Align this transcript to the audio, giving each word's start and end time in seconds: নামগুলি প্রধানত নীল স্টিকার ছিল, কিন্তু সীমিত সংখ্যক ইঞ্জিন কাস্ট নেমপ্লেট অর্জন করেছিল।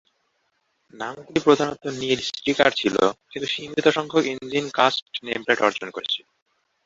নামগুলি 0.93 1.39
প্রধানত 1.39 1.83
নীল 1.99 2.19
স্টিকার 2.29 2.71
ছিল, 2.71 2.95
কিন্তু 3.31 3.47
সীমিত 3.47 3.85
সংখ্যক 3.89 4.23
ইঞ্জিন 4.25 4.65
কাস্ট 4.73 5.05
নেমপ্লেট 5.23 5.59
অর্জন 5.61 5.89
করেছিল। 5.91 6.25